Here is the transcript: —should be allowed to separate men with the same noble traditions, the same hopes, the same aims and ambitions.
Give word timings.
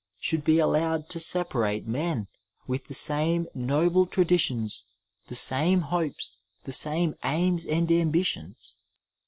—should 0.19 0.43
be 0.43 0.57
allowed 0.57 1.07
to 1.09 1.19
separate 1.19 1.85
men 1.85 2.25
with 2.67 2.87
the 2.87 2.93
same 2.95 3.45
noble 3.53 4.07
traditions, 4.07 4.81
the 5.27 5.35
same 5.35 5.79
hopes, 5.81 6.33
the 6.63 6.71
same 6.73 7.13
aims 7.23 7.67
and 7.67 7.91
ambitions. 7.91 8.73